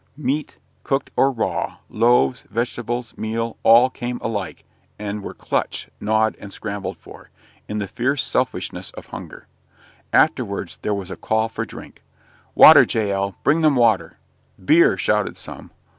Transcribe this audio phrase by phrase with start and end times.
[0.17, 4.65] Meat, cooked or raw, loaves, vegetables, meal; all came alike,
[4.97, 7.29] and were clutched, gnawed, and scrambled for,
[7.67, 9.45] in the fierce selfishness of hunger.
[10.11, 12.01] Afterwards there was a call for drink.
[12.55, 14.17] "Water, Jael; bring them water."
[14.65, 15.69] "Beer!" shouted some.